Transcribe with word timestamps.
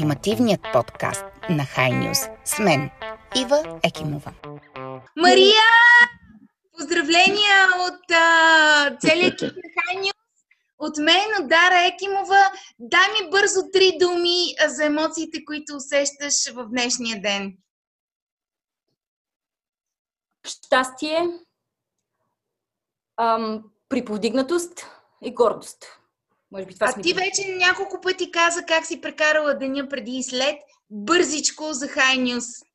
ултимативният 0.00 0.60
подкаст 0.72 1.24
на 1.50 1.64
High 1.64 1.92
News 1.92 2.30
с 2.44 2.58
мен, 2.58 2.90
Ива 3.36 3.80
Екимова. 3.82 4.32
Мария! 5.16 5.62
Поздравления 6.78 7.66
от 7.80 8.10
а, 8.10 8.96
целият 9.00 9.42
екип 9.42 9.56
на 9.56 9.62
High 9.62 10.04
News, 10.04 10.16
от 10.78 10.96
мен, 10.98 11.42
от 11.42 11.48
Дара 11.48 11.86
Екимова. 11.86 12.52
Дай 12.78 13.08
ми 13.08 13.30
бързо 13.30 13.60
три 13.72 13.98
думи 14.00 14.54
за 14.68 14.84
емоциите, 14.84 15.44
които 15.44 15.76
усещаш 15.76 16.52
в 16.54 16.66
днешния 16.68 17.22
ден. 17.22 17.56
Щастие, 20.46 21.28
ам, 23.16 23.62
приповдигнатост 23.88 24.86
и 25.22 25.34
гордост. 25.34 25.99
Може 26.52 26.66
би 26.66 26.74
това 26.74 26.92
а 26.96 27.00
ти 27.00 27.12
вече 27.14 27.56
няколко 27.56 28.00
пъти 28.00 28.30
каза 28.30 28.62
как 28.68 28.86
си 28.86 29.00
прекарала 29.00 29.54
деня 29.54 29.88
преди 29.88 30.16
и 30.16 30.22
след. 30.22 30.58
Бързичко 30.90 31.72
за 31.72 31.86
High 31.86 32.18
News. 32.18 32.66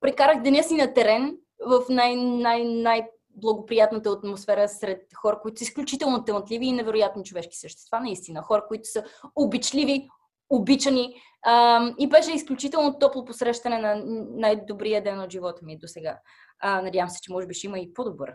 Прекарах 0.00 0.42
деня 0.42 0.62
си 0.62 0.74
на 0.74 0.94
терен 0.94 1.36
в 1.66 1.84
най- 1.88 2.16
най- 2.16 2.64
най- 2.64 3.06
благоприятната 3.30 4.10
атмосфера 4.10 4.68
сред 4.68 5.02
хора, 5.14 5.38
които 5.42 5.58
са 5.58 5.64
изключително 5.64 6.24
талантливи 6.24 6.66
и 6.66 6.72
невероятни 6.72 7.24
човешки 7.24 7.56
същества, 7.56 8.00
наистина. 8.00 8.42
Хора, 8.42 8.64
които 8.68 8.88
са 8.88 9.04
обичливи, 9.36 10.08
обичани. 10.50 11.22
А, 11.42 11.80
и 11.98 12.08
беше 12.08 12.32
изключително 12.32 12.98
топло 12.98 13.24
посрещане 13.24 13.78
на 13.78 14.02
най-добрия 14.30 15.02
ден 15.02 15.20
от 15.20 15.32
живота 15.32 15.64
ми 15.64 15.78
до 15.78 15.88
сега. 15.88 16.18
надявам 16.64 17.10
се, 17.10 17.20
че 17.22 17.32
може 17.32 17.46
би 17.46 17.54
ще 17.54 17.66
има 17.66 17.78
и 17.78 17.94
по-добър 17.94 18.34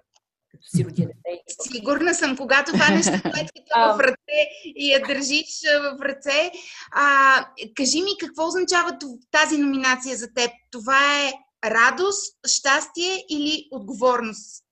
като 0.52 0.68
си 0.78 0.86
родя 0.86 1.05
дете. 1.05 1.44
Сигурна 1.72 2.14
съм, 2.14 2.38
когато 2.38 2.72
хванеш 2.72 3.05
таблетката 3.05 3.72
в 3.98 4.00
ръце 4.00 4.50
и 4.66 4.91
я 4.91 5.02
държиш 5.08 5.62
в 5.82 6.02
ръце. 6.02 6.52
А, 6.91 7.46
кажи 7.76 8.02
ми, 8.02 8.18
какво 8.20 8.48
означава 8.48 8.98
тази 9.32 9.57
номинация 9.57 10.18
за 10.18 10.34
теб? 10.34 10.52
Това 10.72 11.27
е 11.27 11.34
радост, 11.66 12.38
щастие 12.48 13.26
или 13.29 13.68
отговорност? 13.72 14.63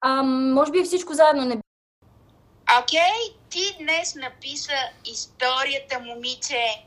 А, 0.00 0.22
може 0.22 0.72
би 0.72 0.78
е 0.78 0.84
всичко 0.84 1.14
заедно. 1.14 1.44
Не... 1.44 1.56
Окей, 2.82 2.98
okay, 2.98 3.34
ти 3.50 3.76
днес 3.80 4.14
написа 4.14 4.78
историята, 5.04 6.00
момиче. 6.00 6.84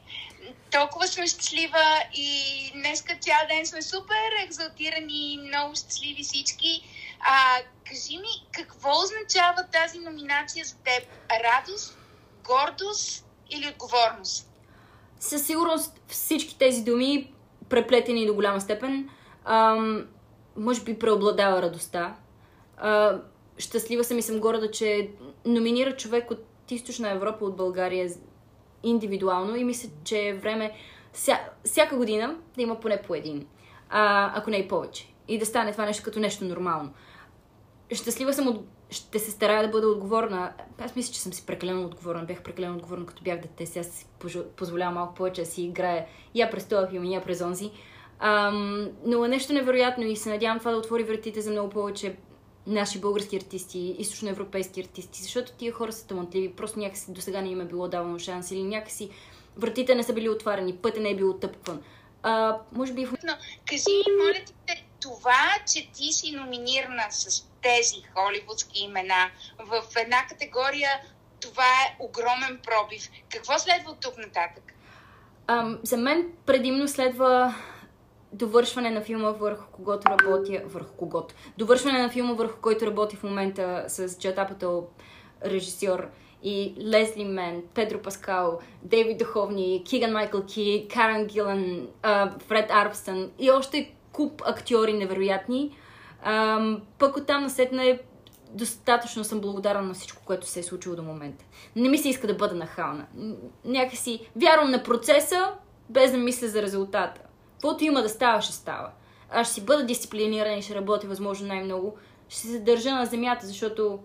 Толкова 0.71 1.07
сме 1.07 1.27
щастлива 1.27 2.01
и 2.13 2.71
днеска 2.73 3.17
цял 3.21 3.47
ден 3.49 3.65
сме 3.65 3.81
супер 3.81 4.43
екзалтирани, 4.43 5.39
много 5.47 5.75
щастливи 5.75 6.23
всички. 6.23 6.83
А, 7.27 7.57
кажи 7.89 8.17
ми, 8.17 8.47
какво 8.51 8.89
означава 8.89 9.63
тази 9.71 9.99
номинация 9.99 10.65
за 10.65 10.75
теб? 10.75 11.03
Радост, 11.43 11.97
гордост 12.43 13.25
или 13.49 13.69
отговорност? 13.69 14.49
Със 15.19 15.45
сигурност 15.45 16.01
всички 16.07 16.57
тези 16.57 16.83
думи, 16.83 17.33
преплетени 17.69 18.27
до 18.27 18.33
голяма 18.33 18.61
степен, 18.61 19.09
ам, 19.45 20.07
може 20.57 20.83
би 20.83 20.99
преобладава 20.99 21.61
радостта. 21.61 22.15
А, 22.77 23.19
щастлива 23.57 24.03
съм 24.03 24.17
и 24.17 24.21
съм 24.21 24.39
горда, 24.39 24.71
че 24.71 25.11
номинира 25.45 25.95
човек 25.95 26.31
от 26.31 26.45
източна 26.69 27.09
Европа, 27.09 27.45
от 27.45 27.55
България 27.55 28.09
индивидуално 28.83 29.55
и 29.55 29.63
мисля, 29.63 29.89
че 30.03 30.27
е 30.27 30.33
време 30.33 30.71
ся, 31.13 31.39
всяка 31.63 31.97
година 31.97 32.35
да 32.55 32.61
има 32.61 32.79
поне 32.79 33.01
по 33.01 33.15
един, 33.15 33.47
а, 33.89 34.31
ако 34.39 34.49
не 34.49 34.57
и 34.57 34.67
повече. 34.67 35.14
И 35.27 35.39
да 35.39 35.45
стане 35.45 35.71
това 35.71 35.85
нещо 35.85 36.03
като 36.03 36.19
нещо 36.19 36.45
нормално 36.45 36.93
щастлива 37.91 38.33
съм 38.33 38.47
от... 38.47 38.65
Ще 38.89 39.19
се 39.19 39.31
старая 39.31 39.63
да 39.63 39.69
бъда 39.69 39.87
отговорна. 39.87 40.53
Аз 40.79 40.95
мисля, 40.95 41.13
че 41.13 41.19
съм 41.19 41.33
си 41.33 41.45
прекалено 41.45 41.85
отговорна. 41.85 42.23
Бях 42.23 42.43
прекалено 42.43 42.75
отговорна, 42.75 43.05
като 43.05 43.23
бях 43.23 43.41
дете. 43.41 43.65
Сега 43.65 43.83
си 43.83 44.07
позволявам 44.55 44.93
малко 44.93 45.13
повече 45.13 45.41
да 45.41 45.47
си 45.47 45.63
играя 45.63 46.05
я 46.35 46.51
през 46.51 46.65
този 46.65 46.87
филм, 46.87 47.05
я 47.05 47.23
през 47.23 47.41
онзи. 47.41 47.71
Ам, 48.19 48.89
но 49.05 49.25
е 49.25 49.27
нещо 49.27 49.53
невероятно 49.53 50.03
и 50.03 50.15
се 50.15 50.29
надявам 50.29 50.59
това 50.59 50.71
да 50.71 50.77
отвори 50.77 51.03
вратите 51.03 51.41
за 51.41 51.51
много 51.51 51.69
повече 51.69 52.15
наши 52.67 52.99
български 52.99 53.35
артисти, 53.35 53.95
източноевропейски 53.99 54.81
артисти, 54.81 55.23
защото 55.23 55.51
тия 55.51 55.73
хора 55.73 55.91
са 55.91 56.07
талантливи, 56.07 56.53
просто 56.53 56.79
някакси 56.79 57.13
до 57.13 57.21
сега 57.21 57.41
не 57.41 57.49
им 57.49 57.61
е 57.61 57.65
било 57.65 57.87
давано 57.87 58.19
шанс 58.19 58.51
или 58.51 58.63
някакси 58.63 59.09
вратите 59.57 59.95
не 59.95 60.03
са 60.03 60.13
били 60.13 60.29
отварени, 60.29 60.75
пътя 60.75 60.99
не 60.99 61.09
е 61.09 61.15
бил 61.15 61.33
тъпкван. 61.33 61.81
А, 62.23 62.57
може 62.71 62.93
би... 62.93 63.01
Но, 63.03 63.33
кажи, 63.69 64.03
моля 64.19 64.45
ти, 64.45 64.53
това, 65.05 65.57
че 65.73 65.91
ти 65.91 66.13
си 66.13 66.31
номинирана 66.31 67.03
с 67.09 67.47
тези 67.61 68.03
холивудски 68.13 68.79
имена 68.79 69.29
в 69.59 69.83
една 69.95 70.25
категория, 70.29 70.89
това 71.39 71.63
е 71.63 71.95
огромен 71.99 72.59
пробив. 72.63 73.09
Какво 73.29 73.59
следва 73.59 73.91
от 73.91 73.99
тук 73.99 74.17
нататък? 74.17 74.73
Ам, 75.47 75.79
за 75.83 75.97
мен 75.97 76.31
предимно 76.45 76.87
следва 76.87 77.55
довършване 78.33 78.89
на 78.89 79.01
филма 79.01 79.29
върху 79.31 79.71
когото 79.71 80.09
работя, 80.09 80.61
върху 80.65 80.93
когото. 80.93 81.35
Довършване 81.57 82.01
на 82.01 82.09
филма 82.09 82.33
върху 82.33 82.61
който 82.61 82.85
работи 82.85 83.15
в 83.15 83.23
момента 83.23 83.85
с 83.87 84.19
Джатапато 84.19 84.87
режисьор 85.45 86.09
и 86.43 86.73
Лесли 86.79 87.25
Мен, 87.25 87.63
Педро 87.73 88.01
Паскал, 88.01 88.59
Дейвид 88.81 89.17
Духовни, 89.17 89.83
Киган 89.89 90.11
Майкъл 90.11 90.45
Ки, 90.45 90.87
Карен 90.93 91.25
Гилан, 91.25 91.87
Фред 92.47 92.71
Арпстън 92.71 93.31
и 93.39 93.51
още 93.51 93.95
куп 94.15 94.41
актьори 94.45 94.93
невероятни. 94.93 95.77
Ам, 96.23 96.81
пък 96.99 97.17
оттам 97.17 97.43
насетне 97.43 97.99
достатъчно 98.51 99.23
съм 99.23 99.39
благодарна 99.39 99.81
на 99.81 99.93
всичко, 99.93 100.21
което 100.25 100.47
се 100.47 100.59
е 100.59 100.63
случило 100.63 100.95
до 100.95 101.03
момента. 101.03 101.45
Не 101.75 101.89
ми 101.89 101.97
се 101.97 102.09
иска 102.09 102.27
да 102.27 102.33
бъда 102.33 102.55
нахална. 102.55 103.05
Някакси 103.65 104.29
вярвам 104.35 104.71
на 104.71 104.83
процеса, 104.83 105.53
без 105.89 106.11
да 106.11 106.17
мисля 106.17 106.47
за 106.47 106.61
резултата. 106.61 107.21
Каквото 107.53 107.83
има 107.83 108.01
да 108.01 108.09
става, 108.09 108.41
ще 108.41 108.53
става. 108.53 108.89
Аз 109.31 109.47
ще 109.47 109.53
си 109.53 109.65
бъда 109.65 109.85
дисциплинирана 109.85 110.55
и 110.55 110.61
ще 110.61 110.75
работя 110.75 111.07
възможно 111.07 111.47
най-много. 111.47 111.97
Ще 112.29 112.47
се 112.47 112.59
държа 112.59 112.91
на 112.91 113.05
земята, 113.05 113.47
защото 113.47 113.99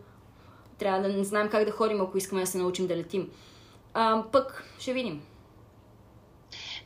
трябва 0.79 1.03
да 1.03 1.09
не 1.09 1.25
знаем 1.25 1.49
как 1.49 1.65
да 1.65 1.71
ходим, 1.71 2.01
ако 2.01 2.19
искаме 2.19 2.41
да 2.41 2.47
се 2.47 2.59
научим 2.59 2.87
да 2.87 2.97
летим. 2.97 3.31
А, 3.95 4.25
пък 4.33 4.65
ще 4.79 4.93
видим. 4.93 5.23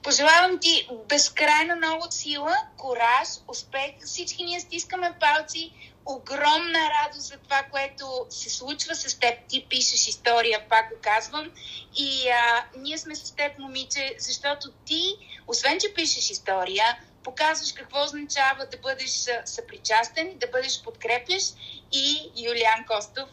Пожелавам 0.05 0.59
ти 0.61 0.89
безкрайно 1.09 1.77
много 1.77 2.07
сила, 2.11 2.57
кораж, 2.77 3.29
успех. 3.49 3.91
Всички 4.05 4.45
ние 4.45 4.61
стискаме 4.61 5.13
палци. 5.21 5.73
Огромна 6.07 6.79
радост 6.79 7.27
за 7.27 7.37
това, 7.37 7.63
което 7.71 8.27
се 8.31 8.51
случва 8.51 8.95
с 8.95 9.19
теб. 9.19 9.35
Ти 9.49 9.67
пишеш 9.71 10.09
история, 10.09 10.69
пак 10.69 10.89
го 10.89 10.97
казвам. 11.03 11.51
И 11.97 12.29
а, 12.29 12.65
ние 12.77 12.99
сме 12.99 13.15
с 13.15 13.31
теб, 13.35 13.59
момиче, 13.59 14.15
защото 14.19 14.71
ти, 14.85 15.17
освен 15.47 15.81
че 15.81 15.95
пишеш 15.95 16.31
история, 16.31 16.99
показваш 17.23 17.73
какво 17.73 18.05
означава 18.05 18.67
да 18.67 18.77
бъдеш 18.77 19.11
съпричастен, 19.45 20.39
да 20.39 20.47
бъдеш 20.47 20.83
подкрепящ 20.83 21.57
и 21.93 22.33
Юлиан 22.37 22.85
Костов. 22.87 23.29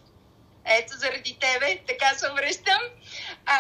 Ето 0.66 0.98
заради 0.98 1.38
тебе, 1.40 1.82
така 1.88 2.14
се 2.16 2.30
връщам. 2.30 2.82
А, 3.46 3.60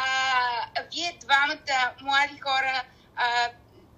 вие 0.91 1.17
двамата 1.21 1.93
млади 2.01 2.39
хора 2.39 2.83
а, 3.21 3.49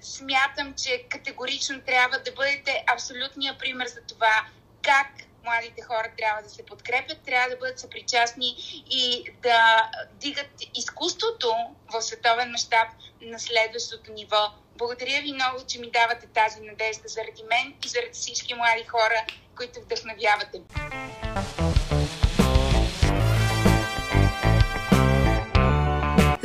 смятам, 0.02 0.74
че 0.84 1.04
категорично 1.10 1.82
трябва 1.82 2.20
да 2.20 2.32
бъдете 2.32 2.84
абсолютния 2.94 3.58
пример 3.58 3.88
за 3.88 4.02
това 4.02 4.46
как 4.82 5.08
младите 5.44 5.82
хора 5.82 6.12
трябва 6.18 6.42
да 6.42 6.50
се 6.50 6.66
подкрепят, 6.66 7.18
трябва 7.26 7.50
да 7.50 7.58
бъдат 7.58 7.80
съпричастни 7.80 8.56
и 8.90 9.32
да 9.42 9.92
дигат 10.14 10.52
изкуството 10.76 11.54
в 11.94 12.02
световен 12.02 12.52
мащаб 12.52 12.88
на 13.22 13.40
следващото 13.40 14.12
ниво. 14.12 14.52
Благодаря 14.76 15.22
ви 15.22 15.34
много, 15.34 15.66
че 15.68 15.80
ми 15.80 15.92
давате 15.92 16.28
тази 16.28 16.62
надежда 16.62 17.08
заради 17.08 17.44
мен 17.44 17.74
и 17.86 17.88
заради 17.88 18.14
всички 18.14 18.54
млади 18.54 18.84
хора, 18.84 19.26
които 19.58 19.82
вдъхновявате. 19.82 20.62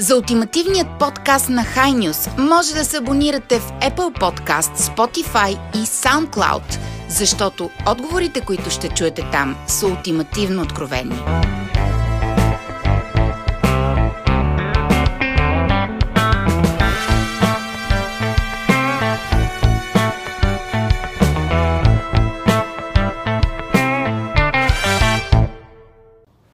За 0.08 0.16
ултимативният 0.16 0.86
подкаст 0.98 1.48
на 1.48 1.64
High 1.64 2.38
може 2.38 2.74
да 2.74 2.84
се 2.84 2.96
абонирате 2.96 3.58
в 3.58 3.72
Apple 3.72 4.18
Podcast, 4.18 4.76
Spotify 4.76 5.58
и 5.74 5.78
SoundCloud, 5.78 6.78
защото 7.08 7.70
отговорите, 7.86 8.40
които 8.40 8.70
ще 8.70 8.88
чуете 8.88 9.22
там, 9.32 9.56
са 9.66 9.86
ултимативно 9.86 10.62
откровени. 10.62 11.22